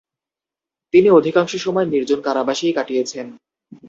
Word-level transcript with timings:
তিনি 0.93 1.07
অধিকাংশ 1.09 1.51
সময় 1.55 1.87
নির্জন 1.87 2.19
কারাবাসেই 2.21 2.73
কাটিয়েছেন। 2.73 3.27